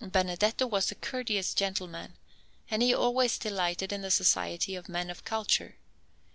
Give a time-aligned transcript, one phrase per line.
[0.00, 2.14] Benedetto was a courteous gentleman,
[2.70, 5.76] and he always delighted in the society of men of culture.